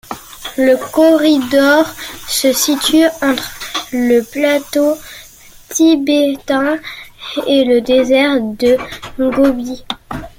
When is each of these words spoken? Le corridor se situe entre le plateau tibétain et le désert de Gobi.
Le 0.67 0.77
corridor 0.91 1.85
se 2.27 2.51
situe 2.53 3.03
entre 3.21 3.51
le 3.91 4.23
plateau 4.23 4.97
tibétain 5.69 6.79
et 7.45 7.65
le 7.65 7.81
désert 7.81 8.41
de 8.41 8.79
Gobi. 9.19 9.83